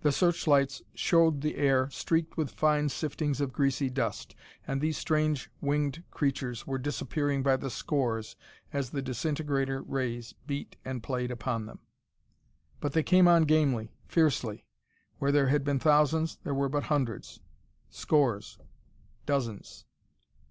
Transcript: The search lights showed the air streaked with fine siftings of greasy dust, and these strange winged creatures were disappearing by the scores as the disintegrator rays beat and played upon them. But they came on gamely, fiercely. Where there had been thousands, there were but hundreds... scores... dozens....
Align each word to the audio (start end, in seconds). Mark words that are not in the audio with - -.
The 0.00 0.12
search 0.12 0.46
lights 0.46 0.80
showed 0.94 1.42
the 1.42 1.56
air 1.56 1.90
streaked 1.90 2.38
with 2.38 2.50
fine 2.50 2.88
siftings 2.88 3.38
of 3.42 3.52
greasy 3.52 3.90
dust, 3.90 4.34
and 4.66 4.80
these 4.80 4.96
strange 4.96 5.50
winged 5.60 6.02
creatures 6.10 6.66
were 6.66 6.78
disappearing 6.78 7.42
by 7.42 7.58
the 7.58 7.68
scores 7.68 8.34
as 8.72 8.88
the 8.88 9.02
disintegrator 9.02 9.82
rays 9.82 10.32
beat 10.46 10.76
and 10.86 11.02
played 11.02 11.30
upon 11.30 11.66
them. 11.66 11.80
But 12.80 12.94
they 12.94 13.02
came 13.02 13.28
on 13.28 13.42
gamely, 13.44 13.92
fiercely. 14.08 14.64
Where 15.18 15.32
there 15.32 15.48
had 15.48 15.64
been 15.64 15.80
thousands, 15.80 16.38
there 16.44 16.54
were 16.54 16.70
but 16.70 16.84
hundreds... 16.84 17.40
scores... 17.90 18.58
dozens.... 19.26 19.84